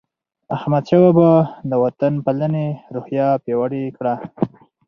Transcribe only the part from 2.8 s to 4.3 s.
روحیه پیاوړې کړه.